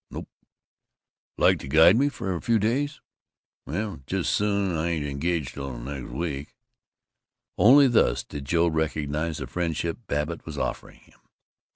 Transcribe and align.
"Nope." 0.09 0.29
"Like 1.37 1.59
to 1.59 1.67
guide 1.67 1.95
me 1.95 2.09
for 2.09 2.33
a 2.33 2.41
few 2.41 2.57
days?" 2.57 3.01
"Well, 3.67 3.99
jus' 4.07 4.27
soon. 4.27 4.75
I 4.75 4.87
ain't 4.89 5.05
engaged 5.05 5.53
till 5.53 5.77
next 5.77 6.09
week." 6.09 6.55
Only 7.55 7.87
thus 7.87 8.23
did 8.23 8.45
Joe 8.45 8.65
recognize 8.65 9.37
the 9.37 9.45
friendship 9.45 9.99
Babbitt 10.07 10.43
was 10.43 10.57
offering 10.57 11.01
him. 11.01 11.19